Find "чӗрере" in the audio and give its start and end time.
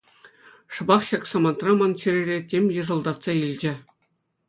2.07-2.37